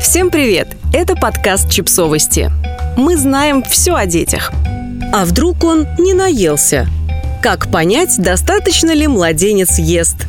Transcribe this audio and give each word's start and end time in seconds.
Всем 0.00 0.30
привет! 0.30 0.68
Это 0.94 1.14
подкаст 1.14 1.70
«Чипсовости». 1.70 2.50
Мы 2.96 3.18
знаем 3.18 3.62
все 3.62 3.94
о 3.94 4.06
детях. 4.06 4.50
А 5.12 5.26
вдруг 5.26 5.62
он 5.62 5.86
не 5.98 6.14
наелся? 6.14 6.88
Как 7.42 7.70
понять, 7.70 8.16
достаточно 8.16 8.92
ли 8.92 9.06
младенец 9.06 9.78
ест? 9.78 10.26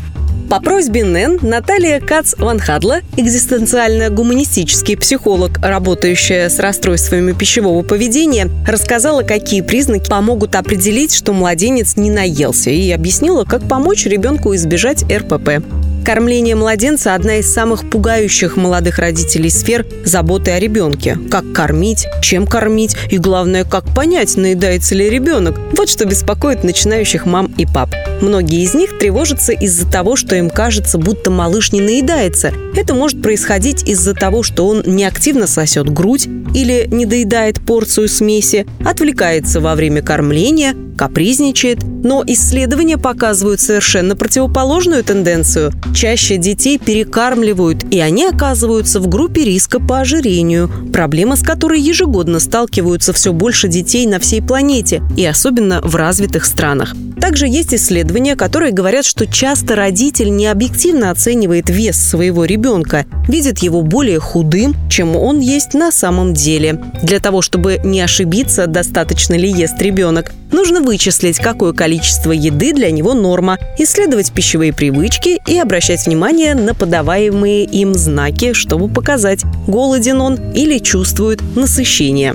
По 0.50 0.60
просьбе 0.60 1.06
НЭН 1.06 1.40
Наталья 1.42 2.02
Кац 2.02 2.34
Ванхадла, 2.38 3.00
экзистенциально-гуманистический 3.16 4.98
психолог, 4.98 5.58
работающая 5.64 6.50
с 6.50 6.60
расстройствами 6.60 7.32
пищевого 7.32 7.82
поведения, 7.82 8.50
рассказала, 8.68 9.24
какие 9.24 9.62
признаки 9.62 10.10
помогут 10.10 10.58
определить, 10.58 11.16
что 11.16 11.32
младенец 11.32 11.96
не 11.96 12.12
наелся, 12.12 12.72
и 12.72 12.92
объяснила, 12.92 13.46
как 13.46 13.66
помочь 13.70 14.06
ребенку 14.06 14.54
избежать 14.54 15.06
РПП. 15.10 15.64
Кормление 16.06 16.56
младенца– 16.56 17.14
одна 17.16 17.38
из 17.38 17.54
самых 17.54 17.90
пугающих 17.90 18.58
молодых 18.58 18.98
родителей 18.98 19.50
сфер 19.50 19.86
заботы 20.04 20.52
о 20.52 20.60
ребенке. 20.60 21.18
Как 21.30 21.54
кормить, 21.54 22.08
чем 22.22 22.48
кормить 22.48 22.96
и, 23.10 23.18
главное, 23.18 23.64
как 23.66 23.86
понять, 23.96 24.36
наедается 24.36 24.96
ли 24.96 25.10
ребенок. 25.10 25.60
Вот 25.78 25.90
что 25.90 26.06
беспокоит 26.06 26.64
начинающих 26.64 27.26
мам 27.26 27.54
и 27.58 27.66
пап. 27.68 27.90
Многие 28.22 28.64
из 28.64 28.76
них 28.76 29.00
тревожатся 29.00 29.52
из-за 29.52 29.90
того, 29.90 30.16
что 30.16 30.36
им 30.36 30.50
кажется, 30.50 30.98
будто 31.00 31.32
малыш 31.32 31.72
не 31.72 31.82
наедается. 31.82 32.54
Это 32.76 32.94
может 32.94 33.22
происходить 33.22 33.88
из-за 33.88 34.14
того, 34.14 34.44
что 34.44 34.68
он 34.68 34.84
неактивно 34.86 35.48
сосет 35.48 35.90
грудь 35.90 36.28
или 36.54 36.88
не 36.92 37.06
доедает 37.06 37.60
порцию 37.60 38.08
смеси, 38.08 38.68
отвлекается 38.86 39.60
во 39.60 39.76
время 39.76 40.02
кормления, 40.04 40.76
капризничает. 40.98 41.80
Но 41.84 42.24
исследования 42.28 42.98
показывают 42.98 43.60
совершенно 43.60 44.16
противоположную 44.16 45.04
тенденцию. 45.04 45.72
Чаще 45.96 46.38
детей 46.38 46.78
перекармливают, 46.78 47.86
и 47.92 48.00
они 48.00 48.26
оказываются 48.26 49.00
в 49.00 49.08
группе 49.08 49.44
риска 49.44 49.80
по 49.80 50.00
ожирению, 50.00 50.70
проблема 50.94 51.36
с 51.36 51.42
которой 51.42 51.80
ежегодно 51.80 52.40
сталкиваются 52.40 53.14
все 53.14 53.34
больше 53.34 53.68
детей 53.68 54.06
на 54.06 54.20
всей 54.20 54.42
планете, 54.42 55.02
и 55.18 55.26
особенно 55.26 55.82
в 55.82 55.96
развитых 55.96 56.46
странах. 56.46 56.96
Также 57.22 57.48
есть 57.48 57.74
исследования, 57.74 58.36
которые 58.36 58.72
говорят, 58.72 59.06
что 59.06 59.28
часто 59.28 59.76
родитель 59.76 60.36
не 60.36 60.48
объективно 60.48 61.12
оценивает 61.12 61.70
вес 61.70 61.96
своего 61.96 62.46
ребенка, 62.46 63.06
видит 63.28 63.60
его 63.60 63.84
более 63.84 64.20
худым, 64.20 64.76
чем 64.90 65.16
он 65.16 65.40
есть 65.40 65.76
на 65.76 65.92
самом 65.92 66.34
деле. 66.34 66.82
Для 67.04 67.20
того, 67.20 67.44
чтобы 67.44 67.80
не 67.84 68.02
ошибиться, 68.02 68.66
достаточно 68.66 69.36
ли 69.36 69.50
ест 69.50 69.80
ребенок, 69.80 70.34
нужно 70.52 70.82
вычислить, 70.82 71.38
какое 71.38 71.74
количество 71.74 72.32
еды 72.32 72.74
для 72.74 72.90
него 72.90 73.14
норма, 73.14 73.60
исследовать 73.78 74.32
пищевые 74.32 74.74
привычки 74.74 75.40
и 75.48 75.60
обращать 75.60 76.08
внимание 76.08 76.56
на 76.56 76.74
подаваемые 76.74 77.66
им 77.66 77.94
знаки, 77.94 78.54
чтобы 78.54 78.92
показать, 78.92 79.44
голоден 79.68 80.22
он 80.22 80.54
или 80.54 80.80
чувствует 80.80 81.40
насыщение. 81.56 82.34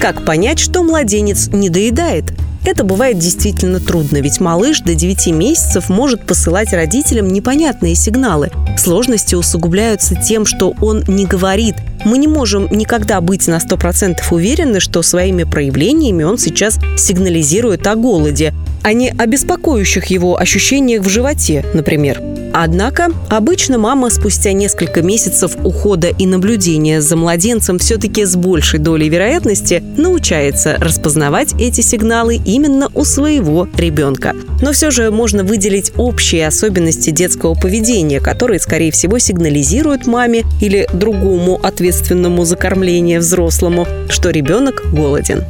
Как 0.00 0.24
понять, 0.24 0.58
что 0.58 0.82
младенец 0.82 1.48
не 1.48 1.68
доедает? 1.68 2.32
Это 2.66 2.82
бывает 2.82 3.20
действительно 3.20 3.78
трудно, 3.78 4.16
ведь 4.16 4.40
малыш 4.40 4.80
до 4.80 4.96
9 4.96 5.28
месяцев 5.28 5.88
может 5.88 6.26
посылать 6.26 6.72
родителям 6.72 7.28
непонятные 7.28 7.94
сигналы. 7.94 8.50
Сложности 8.76 9.36
усугубляются 9.36 10.16
тем, 10.16 10.44
что 10.44 10.74
он 10.80 11.04
не 11.06 11.26
говорит. 11.26 11.76
Мы 12.04 12.18
не 12.18 12.26
можем 12.26 12.66
никогда 12.72 13.20
быть 13.20 13.46
на 13.46 13.58
100% 13.58 14.16
уверены, 14.32 14.80
что 14.80 15.02
своими 15.02 15.44
проявлениями 15.44 16.24
он 16.24 16.38
сейчас 16.38 16.80
сигнализирует 16.98 17.86
о 17.86 17.94
голоде, 17.94 18.52
а 18.82 18.92
не 18.92 19.10
о 19.10 19.26
беспокоящих 19.26 20.06
его 20.06 20.36
ощущениях 20.36 21.04
в 21.04 21.08
животе, 21.08 21.64
например. 21.72 22.20
Однако 22.58 23.08
обычно 23.28 23.76
мама 23.76 24.08
спустя 24.08 24.54
несколько 24.54 25.02
месяцев 25.02 25.58
ухода 25.62 26.08
и 26.08 26.24
наблюдения 26.24 27.02
за 27.02 27.14
младенцем 27.14 27.78
все-таки 27.78 28.24
с 28.24 28.34
большей 28.34 28.78
долей 28.78 29.10
вероятности 29.10 29.82
научается 29.98 30.78
распознавать 30.78 31.52
эти 31.60 31.82
сигналы 31.82 32.40
именно 32.46 32.88
у 32.94 33.04
своего 33.04 33.68
ребенка. 33.76 34.32
Но 34.62 34.72
все 34.72 34.90
же 34.90 35.10
можно 35.10 35.44
выделить 35.44 35.92
общие 35.98 36.46
особенности 36.46 37.10
детского 37.10 37.52
поведения, 37.52 38.20
которые, 38.20 38.58
скорее 38.58 38.90
всего, 38.90 39.18
сигнализируют 39.18 40.06
маме 40.06 40.44
или 40.62 40.88
другому 40.94 41.60
ответственному 41.62 42.46
за 42.46 42.56
кормление 42.56 43.18
взрослому, 43.18 43.86
что 44.08 44.30
ребенок 44.30 44.82
голоден 44.94 45.44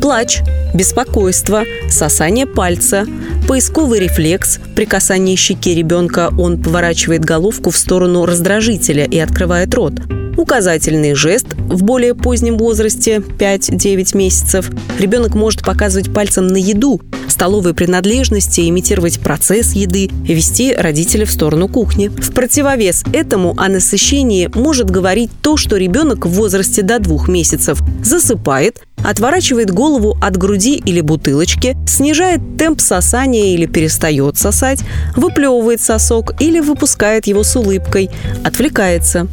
плач, 0.00 0.40
беспокойство, 0.74 1.64
сосание 1.90 2.46
пальца, 2.46 3.04
поисковый 3.48 3.98
рефлекс. 3.98 4.60
При 4.76 4.84
касании 4.84 5.34
щеки 5.34 5.74
ребенка 5.74 6.30
он 6.38 6.62
поворачивает 6.62 7.24
головку 7.24 7.70
в 7.70 7.76
сторону 7.78 8.26
раздражителя 8.26 9.06
и 9.06 9.18
открывает 9.18 9.74
рот. 9.74 9.94
Указательный 10.36 11.14
жест 11.14 11.46
в 11.54 11.82
более 11.82 12.14
позднем 12.14 12.58
возрасте 12.58 13.16
5-9 13.16 14.16
месяцев. 14.16 14.70
Ребенок 14.98 15.34
может 15.34 15.64
показывать 15.64 16.12
пальцем 16.12 16.46
на 16.46 16.58
еду, 16.58 17.00
столовые 17.26 17.74
принадлежности, 17.74 18.68
имитировать 18.68 19.18
процесс 19.18 19.72
еды, 19.72 20.10
вести 20.22 20.74
родителя 20.74 21.24
в 21.24 21.30
сторону 21.30 21.68
кухни. 21.68 22.08
В 22.08 22.32
противовес 22.32 23.02
этому 23.12 23.54
о 23.56 23.68
насыщении 23.68 24.50
может 24.54 24.90
говорить 24.90 25.30
то, 25.42 25.56
что 25.56 25.76
ребенок 25.76 26.26
в 26.26 26.30
возрасте 26.30 26.82
до 26.82 26.98
двух 26.98 27.28
месяцев 27.28 27.80
засыпает, 28.04 28.82
отворачивает 29.08 29.70
голову 29.70 30.18
от 30.20 30.36
груди 30.36 30.74
или 30.84 31.00
бутылочки, 31.00 31.78
снижает 31.86 32.58
темп 32.58 32.78
сосания 32.82 33.54
или 33.54 33.64
перестает 33.64 34.36
сосать, 34.36 34.80
выплевывает 35.16 35.80
сосок 35.80 36.34
или 36.42 36.60
выпускает 36.60 37.26
его 37.26 37.42
с 37.42 37.56
улыбкой, 37.56 38.10
отвлекается. 38.44 39.26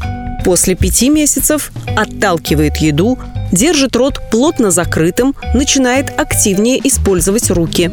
После 0.45 0.75
пяти 0.75 1.09
месяцев 1.09 1.73
отталкивает 1.97 2.77
еду, 2.77 3.19
держит 3.51 3.97
рот 3.97 4.21
плотно 4.31 4.71
закрытым, 4.71 5.35
начинает 5.53 6.09
активнее 6.17 6.79
использовать 6.87 7.49
руки. 7.49 7.91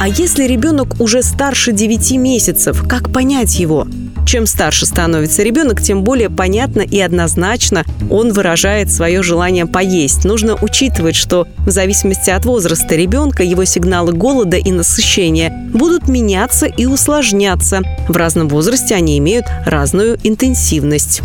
А 0.00 0.08
если 0.08 0.44
ребенок 0.44 1.00
уже 1.00 1.22
старше 1.22 1.70
9 1.70 2.12
месяцев, 2.16 2.84
как 2.88 3.12
понять 3.12 3.60
его? 3.60 3.86
Чем 4.26 4.46
старше 4.46 4.86
становится 4.86 5.44
ребенок, 5.44 5.80
тем 5.80 6.02
более 6.02 6.28
понятно 6.28 6.80
и 6.80 6.98
однозначно 6.98 7.84
он 8.10 8.32
выражает 8.32 8.90
свое 8.90 9.22
желание 9.22 9.66
поесть. 9.66 10.24
Нужно 10.24 10.56
учитывать, 10.60 11.14
что 11.14 11.46
в 11.58 11.70
зависимости 11.70 12.30
от 12.30 12.44
возраста 12.44 12.96
ребенка 12.96 13.44
его 13.44 13.64
сигналы 13.64 14.12
голода 14.12 14.56
и 14.56 14.72
насыщения 14.72 15.52
будут 15.72 16.08
меняться 16.08 16.66
и 16.66 16.86
усложняться. 16.86 17.82
В 18.08 18.16
разном 18.16 18.48
возрасте 18.48 18.96
они 18.96 19.16
имеют 19.18 19.46
разную 19.64 20.18
интенсивность. 20.24 21.22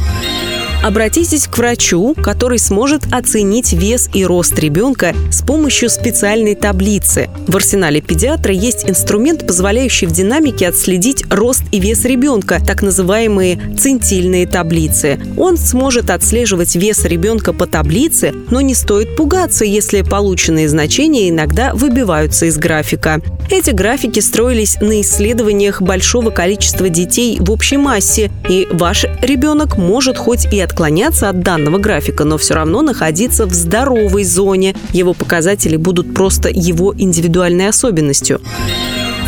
Обратитесь 0.84 1.46
к 1.46 1.60
врачу, 1.60 2.16
который 2.16 2.58
сможет 2.58 3.04
оценить 3.12 3.72
вес 3.72 4.10
и 4.16 4.26
рост 4.26 4.58
ребенка 4.58 5.14
с 5.32 5.44
помощью 5.44 5.92
специальной 5.92 6.56
таблицы. 6.56 7.30
В 7.48 7.56
арсенале 7.56 8.02
педиатра 8.02 8.52
есть 8.52 8.90
инструмент, 8.90 9.46
позволяющий 9.46 10.08
в 10.08 10.12
динамике 10.12 10.68
отследить 10.68 11.24
рост 11.30 11.64
и 11.72 11.80
вес 11.80 12.04
ребенка, 12.04 12.60
так 12.66 12.82
называемые 12.82 13.62
центильные 13.78 14.48
таблицы. 14.48 15.20
Он 15.38 15.56
сможет 15.56 16.10
отслеживать 16.10 16.76
вес 16.76 17.06
ребенка 17.06 17.54
по 17.54 17.68
таблице, 17.68 18.34
но 18.50 18.62
не 18.62 18.74
стоит 18.74 19.16
пугаться, 19.16 19.66
если 19.66 20.02
полученные 20.02 20.68
значения 20.68 21.30
иногда 21.30 21.76
выбиваются 21.76 22.48
из 22.48 22.58
графика. 22.58 23.22
Эти 23.52 23.72
графики 23.72 24.20
строились 24.20 24.78
на 24.82 25.02
исследованиях 25.02 25.82
большого 25.82 26.32
количества 26.32 26.90
детей 26.90 27.38
в 27.40 27.52
общей 27.52 27.78
массе, 27.78 28.32
и 28.50 28.68
ваш 28.72 29.06
ребенок 29.22 29.78
может 29.78 30.18
хоть 30.18 30.52
и 30.52 30.60
от 30.60 30.71
отклоняться 30.72 31.30
от 31.30 31.42
данного 31.42 31.78
графика, 31.78 32.24
но 32.24 32.38
все 32.38 32.54
равно 32.54 32.82
находиться 32.82 33.46
в 33.46 33.54
здоровой 33.54 34.24
зоне. 34.24 34.74
Его 34.94 35.14
показатели 35.14 35.76
будут 35.76 36.14
просто 36.14 36.50
его 36.50 36.94
индивидуальной 36.98 37.68
особенностью 37.68 38.42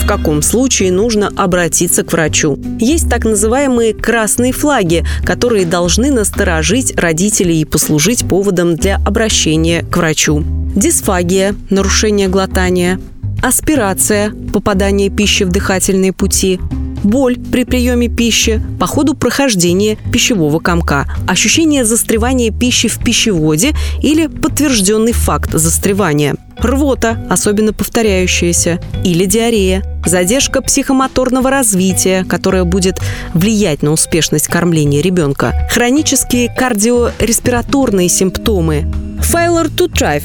в 0.02 0.06
каком 0.06 0.42
случае 0.42 0.92
нужно 0.92 1.31
обратиться 1.38 2.04
к 2.04 2.12
врачу. 2.12 2.59
Есть 2.78 3.09
так 3.09 3.24
называемые 3.24 3.94
красные 3.94 4.52
флаги, 4.52 5.06
которые 5.26 5.66
должны 5.66 6.12
насторожить 6.12 6.94
родителей 6.98 7.62
и 7.62 7.66
послужить 7.66 8.28
поводом 8.28 8.75
для 8.75 8.98
обращения 8.98 9.86
к 9.90 9.95
врачу. 9.95 10.44
Дисфагия– 10.75 11.56
нарушение 11.69 12.28
глотания, 12.28 13.00
аспирация– 13.42 14.34
попадание 14.54 15.10
пищи 15.10 15.44
в 15.44 15.50
дыхательные 15.50 16.12
пути, 16.12 16.60
боль 17.04 17.38
при 17.38 17.64
приеме 17.64 18.08
пищи, 18.08 18.62
по 18.80 18.88
ходу 18.88 19.14
прохождения 19.14 19.98
пищевого 20.12 20.60
комка, 20.60 21.06
ощущение 21.28 21.86
застревания 21.86 22.52
пищи 22.52 22.88
в 22.90 23.00
пищеводе 23.00 23.74
или 24.02 24.28
подтвержденный 24.28 25.14
факт 25.14 25.52
застревания, 25.54 26.36
рвота, 26.58 27.26
особенно 27.30 27.74
повторяющаяся, 27.74 28.80
или 29.04 29.26
диарея, 29.26 29.84
задержка 30.06 30.62
психомоторного 30.62 31.50
развития, 31.50 32.26
которая 32.26 32.64
будет 32.64 33.00
влиять 33.34 33.82
на 33.82 33.92
успешность 33.92 34.48
кормления 34.48 35.02
ребенка, 35.02 35.68
хронические 35.70 36.50
кардиореспираторные 36.50 38.10
симптомы, 38.10 38.86
failure 39.20 39.70
to 39.74 39.92
thrive 39.92 40.24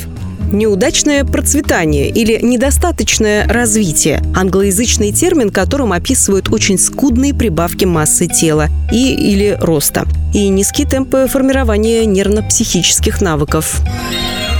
неудачное 0.52 1.24
процветание 1.24 2.08
или 2.08 2.38
недостаточное 2.42 3.46
развитие– 3.46 4.22
англоязычный 4.36 5.12
термин, 5.12 5.50
которым 5.50 5.92
описывают 5.92 6.52
очень 6.52 6.78
скудные 6.78 7.34
прибавки 7.34 7.84
массы 7.84 8.26
тела 8.26 8.68
и 8.92 9.14
или 9.14 9.56
роста 9.60 10.06
и 10.34 10.48
низкие 10.48 10.86
темпы 10.86 11.26
формирования 11.28 12.04
нервно-психических 12.04 13.20
навыков. 13.20 13.80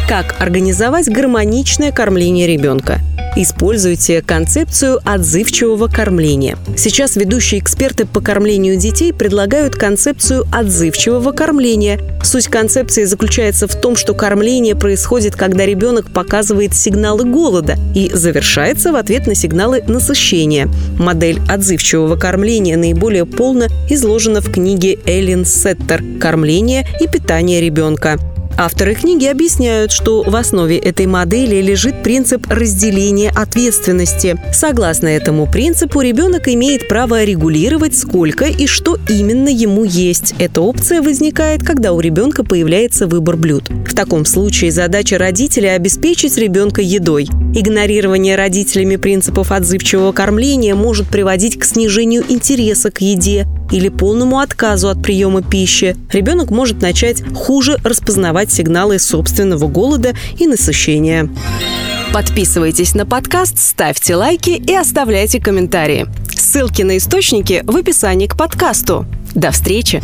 Как 0.09 0.37
организовать 0.41 1.09
гармоничное 1.09 1.93
кормление 1.93 2.47
ребенка? 2.47 3.01
Используйте 3.37 4.23
концепцию 4.23 5.01
отзывчивого 5.05 5.87
кормления. 5.87 6.59
Сейчас 6.77 7.17
ведущие 7.17 7.61
эксперты 7.61 8.05
по 8.07 8.21
кормлению 8.21 8.77
детей 8.77 9.13
предлагают 9.13 9.77
концепцию 9.77 10.47
отзывчивого 10.53 11.33
кормления. 11.33 12.01
Суть 12.23 12.49
концепции 12.49 13.05
заключается 13.05 13.69
в 13.69 13.75
том, 13.81 13.97
что 13.97 14.15
кормление 14.15 14.75
происходит, 14.75 15.37
когда 15.37 15.67
ребенок 15.67 16.11
показывает 16.13 16.75
сигналы 16.75 17.25
голода 17.25 17.77
и 17.95 18.11
завершается 18.13 18.93
в 18.93 18.97
ответ 18.97 19.27
на 19.27 19.35
сигналы 19.35 19.83
насыщения. 19.87 20.69
Модель 20.99 21.41
отзывчивого 21.49 22.17
кормления 22.17 22.77
наиболее 22.77 23.25
полно 23.25 23.67
изложена 23.89 24.41
в 24.41 24.51
книге 24.51 24.99
Эллен 25.07 25.45
Сеттер 25.45 26.03
«Кормление 26.21 26.87
и 27.01 27.07
питание 27.07 27.61
ребенка». 27.61 28.19
Авторы 28.61 28.97
книги 28.97 29.25
объясняют, 29.25 29.93
что 29.93 30.25
в 30.25 30.35
основе 30.35 30.79
этой 30.79 31.07
модели 31.07 31.63
лежит 31.63 32.03
принцип 32.03 32.45
разделения 32.49 33.31
ответственности. 33.31 34.37
Согласно 34.53 35.07
этому 35.07 35.47
принципу, 35.49 36.01
ребенок 36.01 36.49
имеет 36.49 36.89
право 36.89 37.23
регулировать, 37.23 37.97
сколько 37.97 38.47
и 38.47 38.67
что 38.67 38.99
именно 39.09 39.49
ему 39.49 39.85
есть. 39.85 40.35
Эта 40.41 40.61
опция 40.61 41.03
возникает, 41.03 41.63
когда 41.63 41.93
у 41.93 42.01
ребенка 42.01 42.43
появляется 42.43 43.07
выбор 43.07 43.37
блюд. 43.37 43.71
В 43.87 43.95
таком 43.95 44.25
случае 44.25 44.73
задача 44.73 45.19
родителя– 45.19 45.75
обеспечить 45.77 46.37
ребенка 46.37 46.83
едой. 46.83 47.29
Игнорирование 47.55 48.35
родителями 48.35 48.97
принципов 48.97 49.53
отзывчивого 49.53 50.11
кормления 50.11 50.75
может 50.75 51.07
приводить 51.07 51.61
к 51.61 51.65
снижению 51.65 52.25
интереса 52.29 52.91
к 52.91 53.03
еде, 53.03 53.47
или 53.71 53.89
полному 53.89 54.39
отказу 54.39 54.89
от 54.89 55.03
приема 55.03 55.43
пищи, 55.43 55.97
ребенок 56.11 56.51
может 56.51 56.81
начать 56.81 57.23
хуже 57.35 57.77
распознавать 57.85 58.48
сигналы 58.51 58.99
собственного 58.99 59.67
голода 59.69 60.15
и 60.39 60.47
насыщения. 60.47 61.29
Подписывайтесь 62.13 62.95
на 62.95 63.05
подкаст, 63.05 63.59
ставьте 63.59 64.17
лайки 64.17 64.51
и 64.51 64.75
оставляйте 64.75 65.41
комментарии. 65.41 66.07
Ссылки 66.35 66.83
на 66.83 66.97
источники 66.97 67.63
в 67.67 67.77
описании 67.77 68.27
к 68.27 68.37
подкасту. 68.37 69.07
До 69.35 69.51
встречи! 69.51 70.03